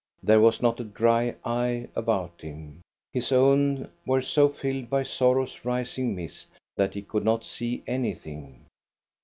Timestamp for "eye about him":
1.45-2.81